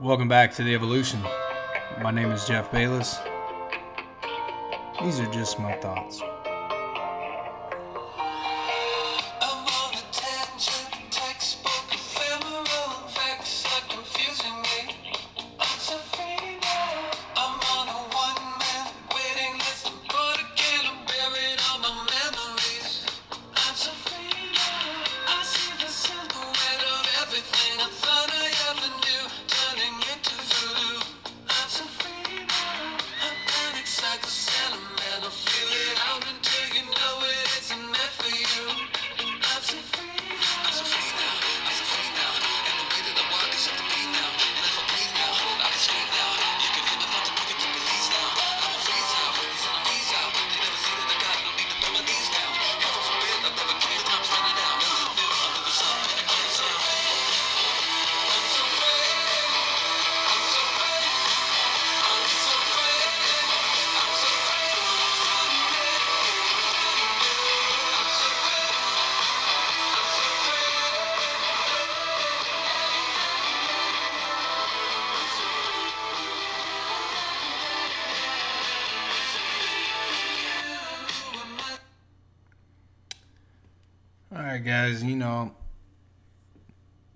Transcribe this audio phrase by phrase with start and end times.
[0.00, 1.22] Welcome back to the Evolution.
[2.02, 3.18] My name is Jeff Bayless.
[5.02, 6.20] These are just my thoughts.
[84.42, 85.54] All right, guys, you know,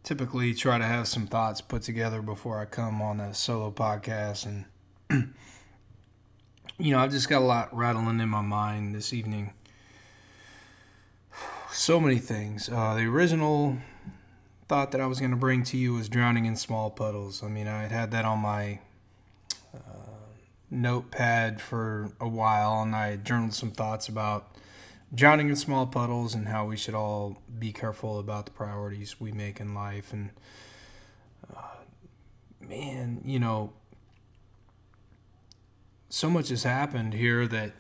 [0.05, 4.47] typically try to have some thoughts put together before I come on a solo podcast.
[4.47, 4.65] And,
[6.79, 9.53] you know, I've just got a lot rattling in my mind this evening.
[11.73, 12.69] So many things.
[12.69, 13.79] Uh, the original
[14.69, 17.43] thought that I was going to bring to you was drowning in small puddles.
[17.43, 18.79] I mean, I had had that on my
[19.75, 19.79] uh,
[20.71, 24.56] notepad for a while, and I journaled some thoughts about
[25.15, 29.33] drowning in small puddles and how we should all be careful about the priorities we
[29.33, 30.13] make in life.
[30.13, 30.31] And
[31.55, 31.61] uh,
[32.61, 33.73] man, you know,
[36.09, 37.73] so much has happened here that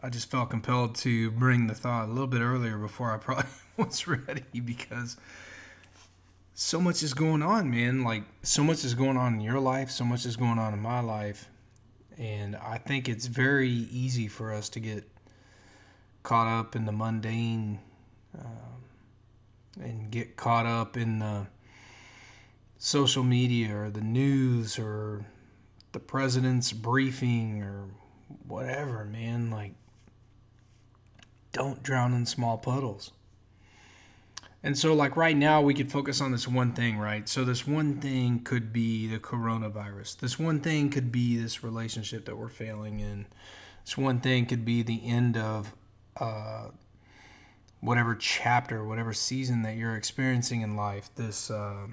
[0.00, 3.50] I just felt compelled to bring the thought a little bit earlier before I probably
[3.76, 5.16] was ready because
[6.54, 8.04] so much is going on, man.
[8.04, 10.80] Like, so much is going on in your life, so much is going on in
[10.80, 11.48] my life.
[12.18, 15.04] And I think it's very easy for us to get
[16.26, 17.78] caught up in the mundane
[18.36, 21.46] um, and get caught up in the
[22.78, 25.24] social media or the news or
[25.92, 27.84] the president's briefing or
[28.44, 29.52] whatever, man.
[29.52, 29.74] Like,
[31.52, 33.12] don't drown in small puddles.
[34.64, 37.28] And so, like right now, we could focus on this one thing, right?
[37.28, 40.18] So, this one thing could be the coronavirus.
[40.18, 43.26] This one thing could be this relationship that we're failing in.
[43.84, 45.72] This one thing could be the end of
[46.20, 46.68] uh,
[47.80, 51.10] whatever chapter, whatever season that you're experiencing in life.
[51.14, 51.88] This uh,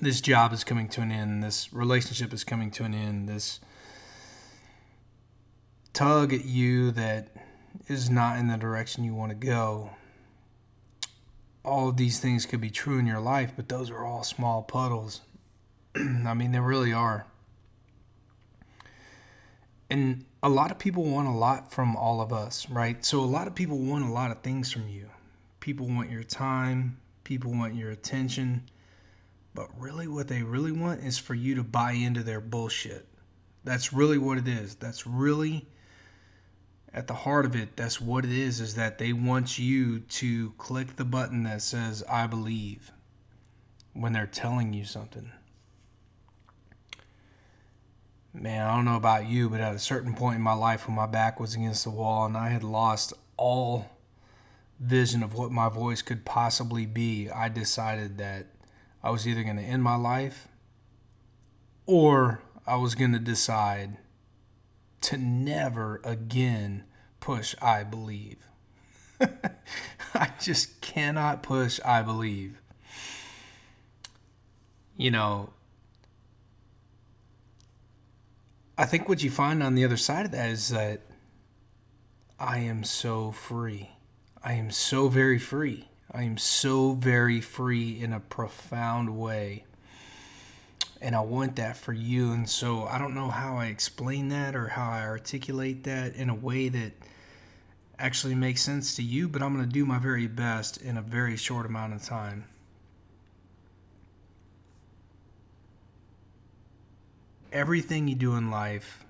[0.00, 1.42] this job is coming to an end.
[1.42, 3.28] This relationship is coming to an end.
[3.28, 3.60] This
[5.92, 7.28] tug at you that
[7.88, 9.90] is not in the direction you want to go.
[11.64, 14.62] All of these things could be true in your life, but those are all small
[14.62, 15.20] puddles.
[15.96, 17.26] I mean, they really are.
[19.90, 23.04] And a lot of people want a lot from all of us, right?
[23.04, 25.10] So a lot of people want a lot of things from you.
[25.60, 28.62] People want your time, people want your attention,
[29.54, 33.06] but really what they really want is for you to buy into their bullshit.
[33.64, 34.76] That's really what it is.
[34.76, 35.66] That's really
[36.92, 40.50] at the heart of it, that's what it is is that they want you to
[40.52, 42.90] click the button that says I believe
[43.92, 45.30] when they're telling you something.
[48.32, 50.96] Man, I don't know about you, but at a certain point in my life when
[50.96, 53.90] my back was against the wall and I had lost all
[54.78, 58.46] vision of what my voice could possibly be, I decided that
[59.02, 60.48] I was either going to end my life
[61.86, 63.98] or I was going to decide
[65.02, 66.84] to never again
[67.18, 68.46] push I believe.
[70.14, 72.60] I just cannot push I believe.
[74.96, 75.50] You know,
[78.80, 81.02] I think what you find on the other side of that is that
[82.38, 83.90] I am so free.
[84.42, 85.90] I am so very free.
[86.10, 89.66] I am so very free in a profound way.
[90.98, 92.32] And I want that for you.
[92.32, 96.30] And so I don't know how I explain that or how I articulate that in
[96.30, 96.92] a way that
[97.98, 101.02] actually makes sense to you, but I'm going to do my very best in a
[101.02, 102.46] very short amount of time.
[107.52, 109.04] Everything you do in life,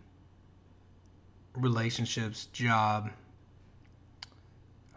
[1.55, 3.11] relationships, job,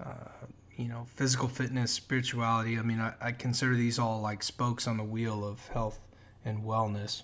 [0.01, 0.45] uh,
[0.77, 2.77] you know, physical fitness, spirituality.
[2.79, 5.99] I mean, I, I consider these all like spokes on the wheel of health
[6.45, 7.23] and wellness,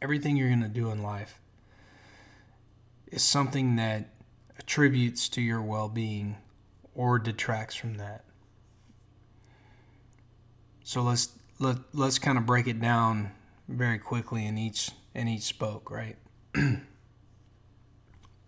[0.00, 1.40] everything you're going to do in life
[3.08, 4.08] is something that
[4.58, 6.36] attributes to your well being
[6.94, 8.24] or detracts from that.
[10.84, 13.32] So let's let, let's kind of break it down
[13.70, 16.16] very quickly in each in each spoke, right?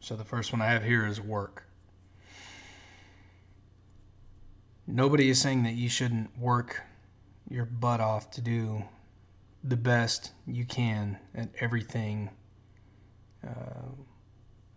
[0.01, 1.65] so the first one I have here is work.
[4.87, 6.83] Nobody is saying that you shouldn't work
[7.49, 8.85] your butt off to do
[9.63, 12.31] the best you can at everything
[13.47, 13.89] uh,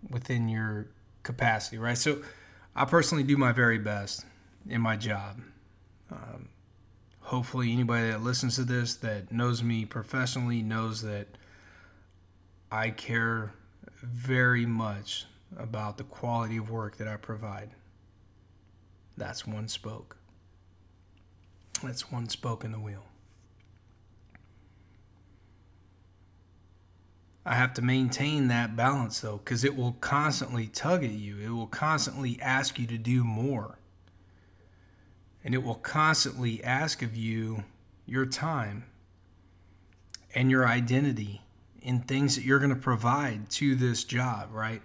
[0.09, 0.87] within your
[1.23, 1.97] capacity, right?
[1.97, 2.21] So,
[2.75, 4.25] I personally do my very best
[4.67, 5.39] in my job.
[6.11, 6.49] Um,
[7.25, 11.27] hopefully, anybody that listens to this that knows me professionally knows that
[12.71, 13.53] I care
[14.01, 15.25] very much
[15.57, 17.71] about the quality of work that I provide.
[19.17, 20.17] That's one spoke.
[21.83, 23.05] That's one spoke in the wheel.
[27.45, 31.37] I have to maintain that balance though, because it will constantly tug at you.
[31.39, 33.77] It will constantly ask you to do more.
[35.45, 37.63] And it will constantly ask of you
[38.05, 38.83] your time
[40.33, 41.41] and your identity
[41.81, 44.81] in things that you're going to provide to this job, right?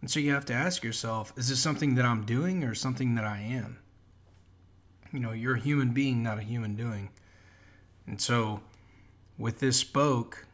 [0.00, 3.14] And so you have to ask yourself is this something that I'm doing or something
[3.14, 3.78] that I am?
[5.12, 7.10] You know, you're a human being, not a human doing.
[8.06, 8.62] And so
[9.38, 10.46] with this spoke,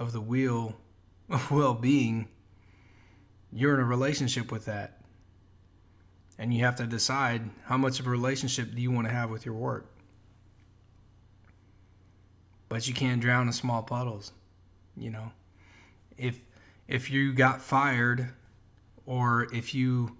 [0.00, 0.76] of the wheel
[1.28, 2.26] of well being,
[3.52, 4.99] you're in a relationship with that.
[6.40, 9.28] And you have to decide how much of a relationship do you want to have
[9.28, 9.84] with your work.
[12.70, 14.32] But you can't drown in small puddles,
[14.96, 15.32] you know.
[16.16, 16.42] If
[16.88, 18.30] if you got fired
[19.04, 20.16] or if you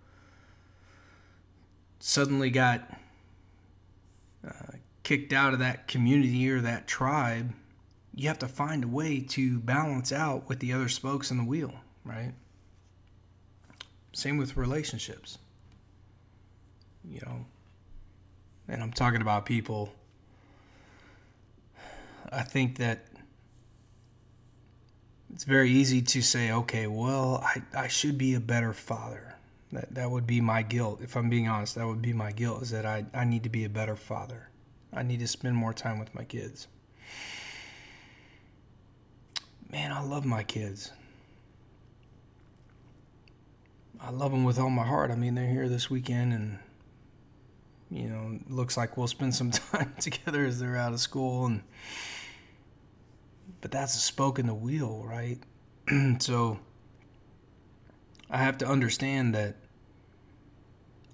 [2.00, 2.82] suddenly got
[4.46, 7.54] uh, kicked out of that community or that tribe,
[8.14, 11.44] you have to find a way to balance out with the other spokes in the
[11.44, 11.72] wheel,
[12.04, 12.34] right?
[14.12, 15.38] Same with relationships.
[17.04, 17.44] You know,
[18.68, 19.92] and I'm talking about people.
[22.32, 23.06] I think that
[25.32, 29.34] it's very easy to say, okay, well, I, I should be a better father.
[29.72, 31.00] That, that would be my guilt.
[31.00, 33.48] If I'm being honest, that would be my guilt is that I, I need to
[33.48, 34.48] be a better father.
[34.92, 36.66] I need to spend more time with my kids
[39.70, 40.92] man, I love my kids.
[44.00, 45.10] I love them with all my heart.
[45.10, 46.58] I mean, they're here this weekend, and
[47.90, 51.46] you know, looks like we'll spend some time together as they're out of school.
[51.46, 51.62] And
[53.60, 55.38] but that's a spoke in the wheel, right?
[56.20, 56.58] so
[58.30, 59.56] I have to understand that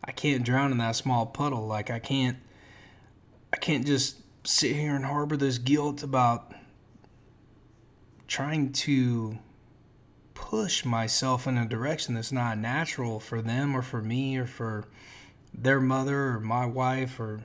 [0.04, 1.66] I can't drown in that small puddle.
[1.66, 2.36] Like I can't,
[3.52, 6.52] I can't just sit here and harbor this guilt about
[8.28, 9.38] trying to
[10.34, 14.84] push myself in a direction that's not natural for them or for me or for
[15.56, 17.40] their mother or my wife or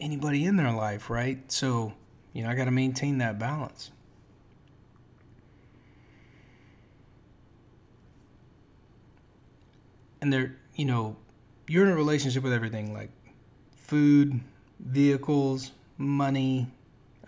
[0.00, 1.50] anybody in their life, right?
[1.50, 1.94] So,
[2.32, 3.90] you know, I got to maintain that balance.
[10.20, 11.16] And there, you know,
[11.66, 13.10] you're in a relationship with everything like
[13.76, 14.40] food,
[14.80, 16.68] vehicles, money.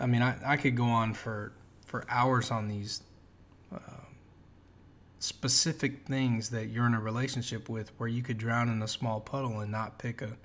[0.00, 1.52] I mean, I, I could go on for
[1.85, 3.02] for hours on these
[5.18, 9.20] specific things that you're in a relationship with where you could drown in a small
[9.20, 10.37] puddle and not pick a,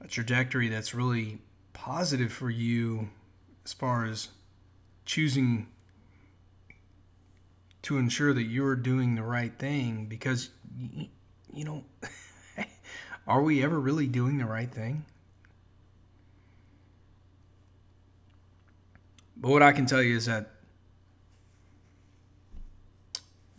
[0.00, 1.38] a trajectory that's really
[1.72, 3.10] positive for you
[3.64, 4.28] as far as
[5.04, 5.66] choosing
[7.82, 10.50] to ensure that you're doing the right thing because
[11.52, 11.84] you know
[13.26, 15.04] are we ever really doing the right thing?
[19.36, 20.50] But what I can tell you is that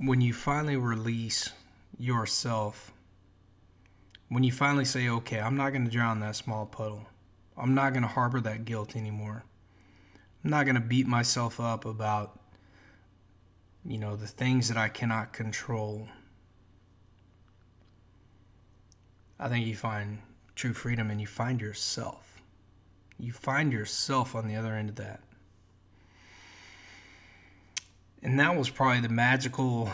[0.03, 1.51] when you finally release
[1.99, 2.91] yourself,
[4.29, 7.05] when you finally say, okay, I'm not going to drown that small puddle,
[7.55, 9.43] I'm not going to harbor that guilt anymore.
[10.43, 12.39] I'm not going to beat myself up about,
[13.85, 16.07] you know, the things that I cannot control.
[19.39, 20.19] I think you find
[20.55, 22.41] true freedom and you find yourself.
[23.19, 25.21] You find yourself on the other end of that
[28.23, 29.89] and that was probably the magical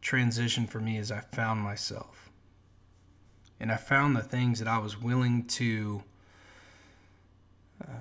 [0.00, 2.30] transition for me as I found myself.
[3.60, 6.02] And I found the things that I was willing to
[7.86, 7.96] um,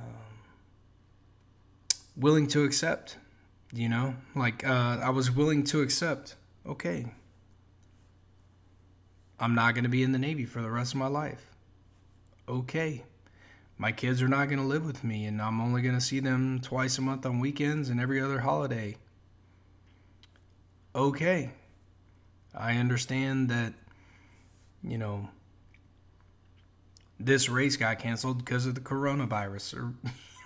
[2.16, 3.18] willing to accept.
[3.74, 6.36] You know, like uh, I was willing to accept.
[6.66, 7.06] Okay,
[9.40, 11.46] I'm not going to be in the Navy for the rest of my life.
[12.50, 13.04] Okay,
[13.82, 16.20] my kids are not going to live with me and I'm only going to see
[16.20, 18.96] them twice a month on weekends and every other holiday.
[20.94, 21.50] Okay.
[22.54, 23.74] I understand that,
[24.84, 25.30] you know,
[27.20, 29.94] this race got canceled because of the coronavirus or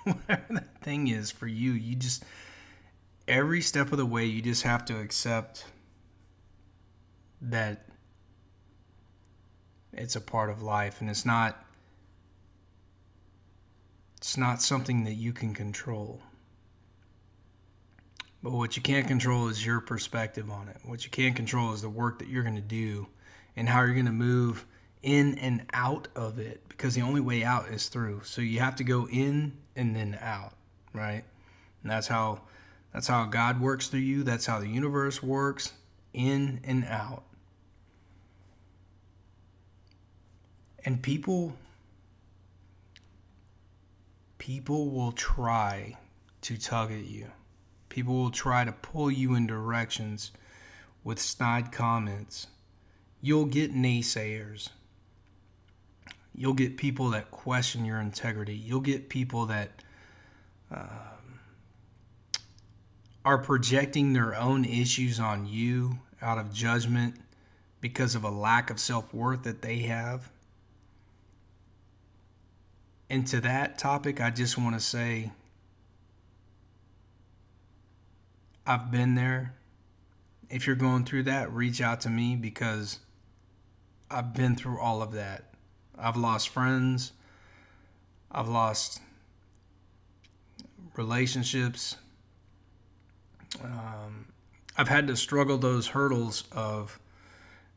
[0.13, 1.73] whatever that thing is for you.
[1.73, 2.23] You just,
[3.27, 5.65] every step of the way, you just have to accept
[7.41, 7.85] that
[9.91, 11.64] it's a part of life and it's not
[14.25, 16.19] it's not something that you can control.
[18.41, 20.77] But what you can't control is your perspective on it.
[20.83, 23.05] What you can't control is the work that you're going to do
[23.55, 24.65] and how you're going to move
[25.03, 28.21] in and out of it because the only way out is through.
[28.23, 30.53] So you have to go in and then out
[30.95, 31.23] right?
[31.83, 32.41] And that's how
[32.93, 34.23] that's how god works through you.
[34.23, 35.73] That's how the universe works
[36.13, 37.23] in and out.
[40.83, 41.55] And people
[44.37, 45.97] people will try
[46.41, 47.27] to tug at you.
[47.89, 50.31] People will try to pull you in directions
[51.03, 52.47] with snide comments.
[53.21, 54.69] You'll get naysayers.
[56.33, 58.55] You'll get people that question your integrity.
[58.55, 59.83] You'll get people that
[60.69, 61.39] um,
[63.23, 67.15] are projecting their own issues on you out of judgment
[67.79, 70.29] because of a lack of self-worth that they have
[73.09, 75.31] and to that topic, I just want to say
[78.65, 79.53] I've been there.
[80.49, 82.99] If you're going through that, reach out to me because
[84.09, 85.53] I've been through all of that.
[85.97, 87.11] I've lost friends,
[88.31, 89.01] I've lost
[90.95, 91.97] relationships.
[93.63, 94.27] Um,
[94.77, 96.99] I've had to struggle those hurdles of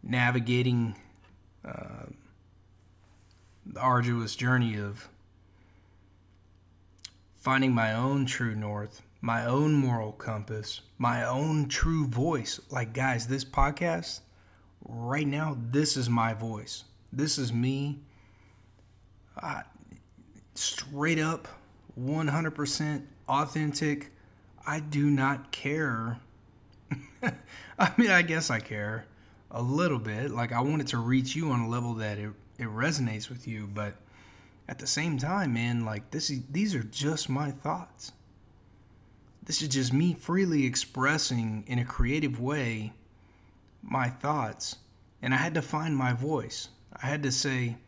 [0.02, 0.96] navigating
[1.64, 2.06] uh,
[3.66, 5.08] the arduous journey of
[7.48, 12.60] finding my own true north, my own moral compass, my own true voice.
[12.68, 14.20] Like, guys, this podcast,
[14.86, 16.84] right now, this is my voice.
[17.10, 18.00] This is me.
[19.34, 19.62] I,
[20.52, 21.48] straight up,
[21.98, 24.10] 100% authentic.
[24.66, 26.20] I do not care.
[27.78, 29.06] I mean, I guess I care
[29.50, 30.32] a little bit.
[30.32, 32.28] Like, I want it to reach you on a level that it,
[32.58, 33.94] it resonates with you, but
[34.68, 38.12] at the same time, man, like this is these are just my thoughts.
[39.42, 42.92] This is just me freely expressing in a creative way
[43.82, 44.76] my thoughts.
[45.22, 46.68] And I had to find my voice.
[47.00, 47.78] I had to say,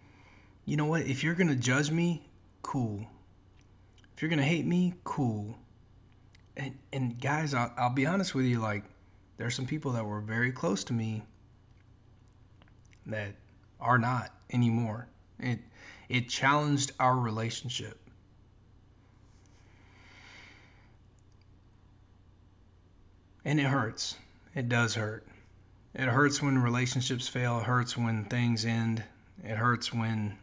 [0.64, 2.28] you know what, if you're going to judge me,
[2.62, 3.06] cool.
[4.14, 5.56] If you're going to hate me, cool.
[6.56, 8.84] And, and guys, I'll, I'll be honest with you, like,
[9.37, 11.22] there's some people that were very close to me
[13.06, 13.34] that
[13.80, 15.08] are not anymore.
[15.38, 15.60] It,
[16.11, 17.97] it challenged our relationship.
[23.45, 24.17] And it hurts.
[24.55, 25.25] It does hurt.
[25.95, 27.61] It hurts when relationships fail.
[27.61, 29.05] It hurts when things end.
[29.45, 30.37] It hurts when,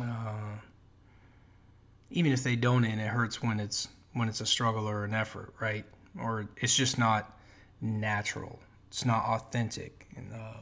[0.00, 0.56] uh,
[2.10, 5.14] even if they don't end, it hurts when it's when it's a struggle or an
[5.14, 5.84] effort, right?
[6.20, 7.38] Or it's just not
[7.80, 8.60] natural.
[8.88, 10.06] It's not authentic.
[10.16, 10.58] And uh,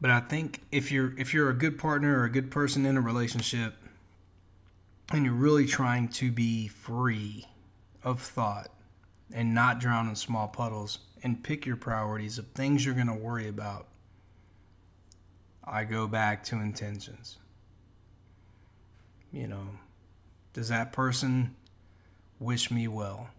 [0.00, 2.96] but I think if you're if you're a good partner or a good person in
[2.96, 3.74] a relationship
[5.12, 7.46] and you're really trying to be free
[8.02, 8.70] of thought
[9.32, 13.14] and not drown in small puddles and pick your priorities of things you're going to
[13.14, 13.86] worry about,
[15.64, 17.38] I go back to intentions.
[19.32, 19.68] You know,
[20.52, 21.56] does that person
[22.38, 23.30] wish me well?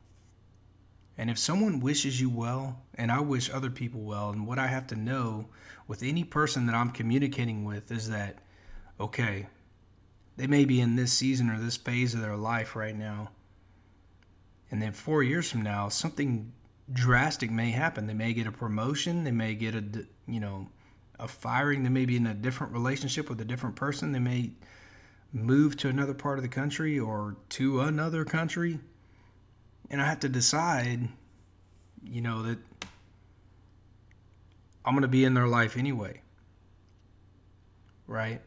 [1.17, 4.67] And if someone wishes you well, and I wish other people well, and what I
[4.67, 5.47] have to know
[5.87, 8.37] with any person that I'm communicating with is that,
[8.99, 9.47] okay,
[10.35, 13.31] they may be in this season or this phase of their life right now.
[14.69, 16.51] And then four years from now, something
[16.91, 18.05] drastic may happen.
[18.05, 19.23] They may get a promotion.
[19.23, 19.83] They may get a,
[20.27, 20.67] you know,
[21.19, 21.83] a firing.
[21.83, 24.11] They may be in a different relationship with a different person.
[24.11, 24.51] They may
[25.33, 28.79] move to another part of the country or to another country
[29.89, 31.07] and I have to decide,
[32.03, 32.59] you know, that
[34.85, 36.21] I'm going to be in their life anyway.
[38.07, 38.41] Right?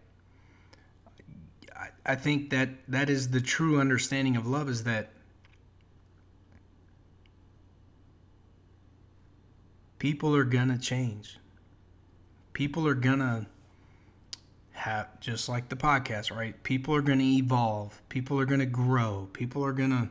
[1.76, 5.11] I, I think that that is the true understanding of love is that
[9.99, 11.38] people are going to change.
[12.52, 13.47] People are going to
[14.73, 16.61] have, just like the podcast, right?
[16.62, 18.00] People are going to evolve.
[18.09, 19.28] People are going to grow.
[19.32, 20.09] People are going to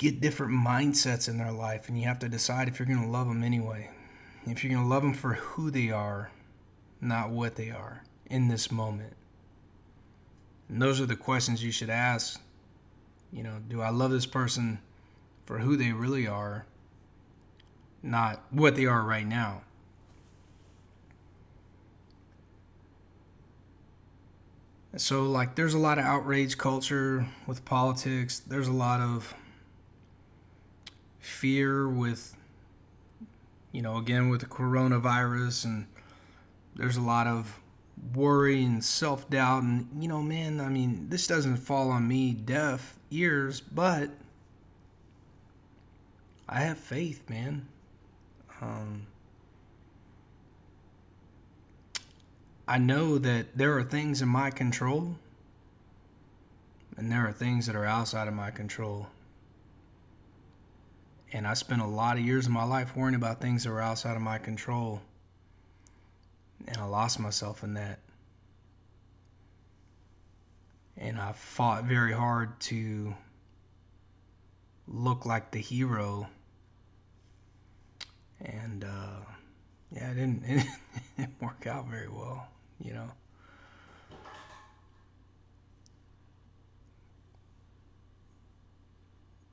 [0.00, 3.06] get different mindsets in their life, and you have to decide if you're going to
[3.06, 3.90] love them anyway.
[4.46, 6.30] If you're going to love them for who they are,
[7.02, 8.02] not what they are.
[8.30, 9.12] in this moment?
[10.68, 12.40] And those are the questions you should ask.
[13.30, 14.78] You know, do I love this person
[15.44, 16.64] for who they really are,
[18.02, 19.62] not what they are right now?
[24.96, 28.38] So, like, there's a lot of outrage culture with politics.
[28.38, 29.34] There's a lot of
[31.20, 32.36] fear with,
[33.72, 35.64] you know, again, with the coronavirus.
[35.64, 35.86] And
[36.74, 37.60] there's a lot of
[38.14, 39.62] worry and self doubt.
[39.62, 44.10] And, you know, man, I mean, this doesn't fall on me deaf ears, but
[46.48, 47.66] I have faith, man.
[48.60, 49.06] Um,
[52.66, 55.16] I know that there are things in my control
[56.96, 59.06] and there are things that are outside of my control.
[61.32, 63.80] And I spent a lot of years of my life worrying about things that were
[63.80, 65.00] outside of my control.
[66.66, 68.00] And I lost myself in that.
[70.96, 73.14] And I fought very hard to
[74.86, 76.28] look like the hero.
[78.40, 79.20] And uh,
[79.92, 80.66] yeah, it didn't, it
[81.16, 82.48] didn't work out very well
[82.82, 83.10] you know.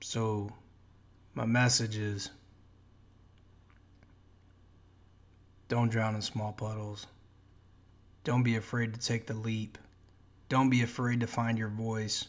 [0.02, 0.50] So,
[1.38, 2.32] my message is
[5.68, 7.06] don't drown in small puddles.
[8.24, 9.78] Don't be afraid to take the leap.
[10.50, 12.26] Don't be afraid to find your voice.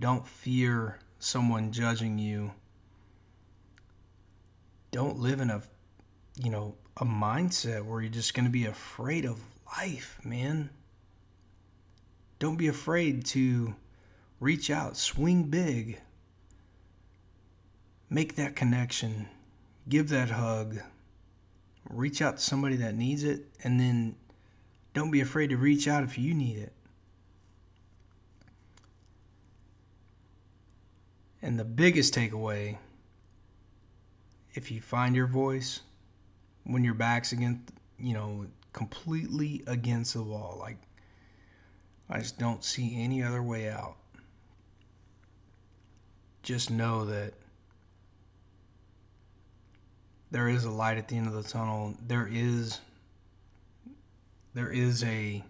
[0.00, 2.52] Don't fear someone judging you.
[4.90, 5.62] Don't live in a,
[6.36, 9.40] you know, a mindset where you're just going to be afraid of
[9.78, 10.68] life, man.
[12.38, 13.74] Don't be afraid to
[14.40, 16.00] reach out, swing big,
[18.08, 19.28] make that connection,
[19.88, 20.78] give that hug,
[21.88, 24.16] reach out to somebody that needs it, and then
[24.94, 26.72] don't be afraid to reach out if you need it.
[31.42, 32.78] And the biggest takeaway
[34.54, 35.80] if you find your voice
[36.64, 40.56] when your back's against, you know, completely against the wall.
[40.58, 40.78] Like,
[42.08, 43.96] I just don't see any other way out.
[46.42, 47.34] Just know that
[50.36, 51.94] there is a light at the end of the tunnel.
[52.06, 52.80] There is
[54.52, 55.42] there is a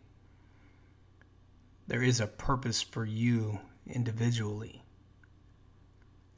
[1.88, 4.84] there is a purpose for you individually.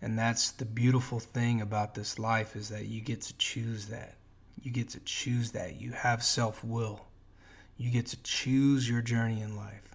[0.01, 4.17] And that's the beautiful thing about this life is that you get to choose that.
[4.63, 5.79] You get to choose that.
[5.79, 7.05] You have self will.
[7.77, 9.95] You get to choose your journey in life.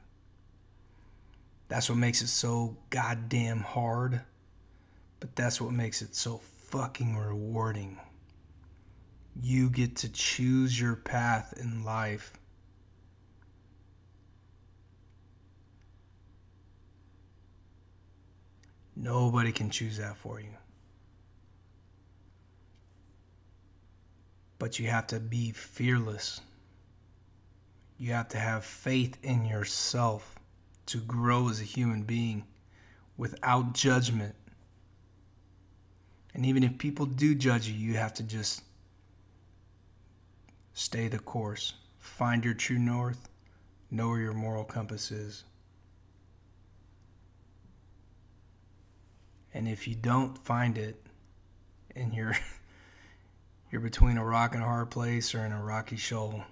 [1.69, 4.21] That's what makes it so goddamn hard,
[5.19, 7.97] but that's what makes it so fucking rewarding.
[9.41, 12.33] You get to choose your path in life.
[18.95, 20.49] Nobody can choose that for you.
[24.63, 26.39] but you have to be fearless.
[27.97, 30.39] You have to have faith in yourself
[30.85, 32.45] to grow as a human being
[33.17, 34.33] without judgment.
[36.33, 38.61] And even if people do judge you, you have to just
[40.73, 41.73] stay the course.
[41.99, 43.29] Find your true north,
[43.89, 45.43] know where your moral compass is.
[49.53, 50.99] And if you don't find it
[51.95, 52.36] and you're
[53.71, 56.43] you're between a rock and a hard place or in a rocky shoal,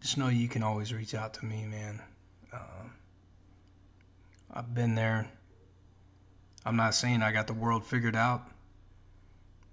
[0.00, 2.00] just know you can always reach out to me, man.
[2.52, 2.88] Uh,
[4.52, 5.30] I've been there.
[6.64, 8.42] I'm not saying I got the world figured out.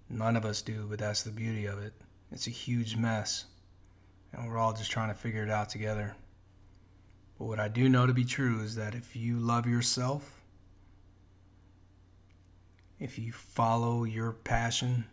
[0.09, 1.93] None of us do, but that's the beauty of it.
[2.35, 3.45] It's a huge mess,
[4.33, 6.17] and we're all just trying to figure it out together.
[7.39, 10.41] But what I do know to be true is that if you love yourself,
[12.99, 15.05] if you follow your passion,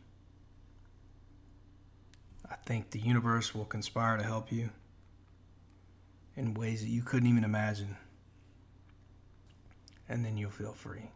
[2.50, 4.70] I think the universe will conspire to help you
[6.36, 7.96] in ways that you couldn't even imagine.
[10.08, 11.08] And then you'll feel free.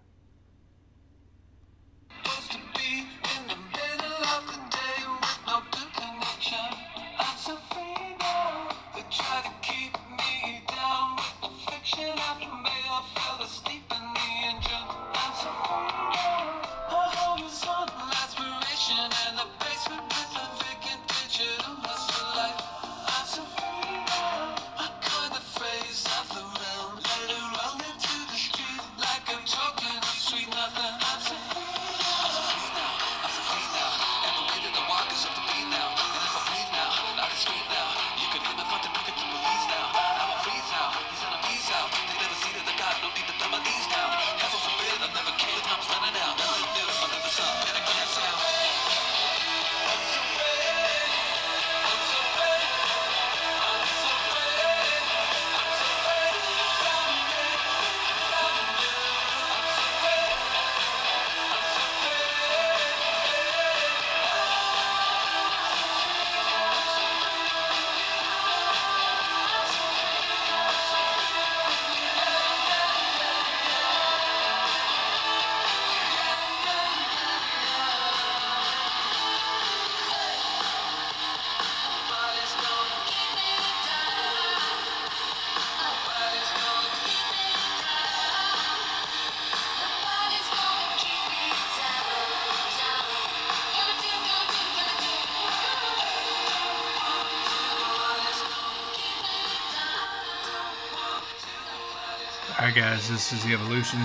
[102.76, 103.98] Guys, this is The Evolution.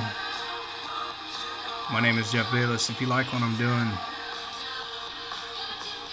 [1.92, 2.90] My name is Jeff Bayless.
[2.90, 3.90] If you like what I'm doing,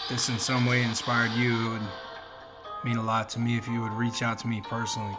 [0.09, 1.88] this in some way inspired you, it would
[2.85, 5.16] mean a lot to me if you would reach out to me personally.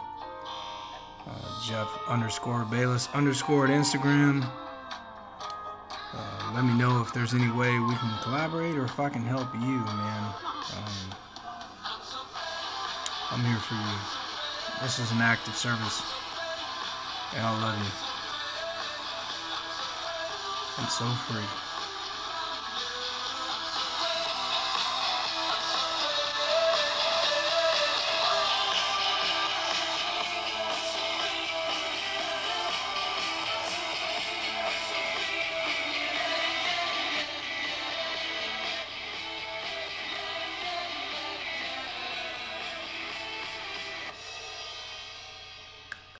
[1.26, 4.46] Uh, Jeff underscore Bayless underscore at Instagram.
[6.12, 9.22] Uh, let me know if there's any way we can collaborate or if I can
[9.22, 10.34] help you, man.
[10.76, 11.14] Um,
[13.30, 14.82] I'm here for you.
[14.82, 16.02] This is an act of service.
[17.32, 17.90] And I love you.
[20.78, 21.69] I'm so free.